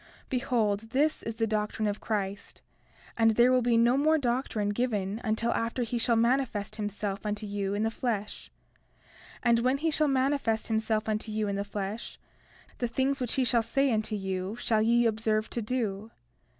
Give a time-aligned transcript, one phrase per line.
[0.29, 2.63] 32:6 Behold, this is the doctrine of Christ,
[3.15, 7.45] and there will be no more doctrine given until after he shall manifest himself unto
[7.45, 8.49] you in the flesh.
[9.43, 12.17] And when he shall manifest himself unto you in the flesh,
[12.79, 16.09] the things which he shall say unto you shall ye observe to do.